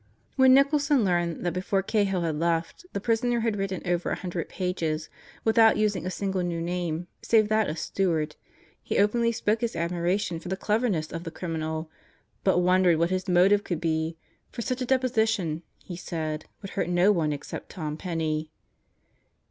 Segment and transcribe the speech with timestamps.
[0.35, 4.49] When Nicholson learned that before Cahill had left, the prisoner had written over a hundred
[4.49, 5.09] pages
[5.43, 8.35] without using a single new name save that of Stewart,
[8.81, 11.87] he openly spoke his admiration for the cleverness of the criminal,
[12.43, 14.17] but wondered what his motive could be;
[14.51, 18.49] for such a deposition, he said, would hurt no one except Tom Penney.